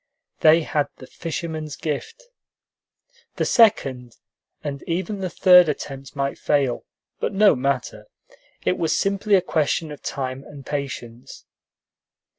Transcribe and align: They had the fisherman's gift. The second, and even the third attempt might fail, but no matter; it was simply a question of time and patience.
They 0.39 0.63
had 0.63 0.87
the 0.97 1.05
fisherman's 1.05 1.75
gift. 1.75 2.23
The 3.35 3.45
second, 3.45 4.17
and 4.63 4.81
even 4.87 5.19
the 5.19 5.29
third 5.29 5.69
attempt 5.69 6.15
might 6.15 6.39
fail, 6.39 6.85
but 7.19 7.33
no 7.33 7.55
matter; 7.55 8.07
it 8.65 8.79
was 8.79 8.97
simply 8.97 9.35
a 9.35 9.41
question 9.43 9.91
of 9.91 10.01
time 10.01 10.43
and 10.43 10.65
patience. 10.65 11.45